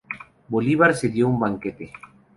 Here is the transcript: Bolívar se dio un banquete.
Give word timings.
Bolívar 0.47 0.95
se 0.95 1.09
dio 1.09 1.27
un 1.27 1.39
banquete. 1.39 1.91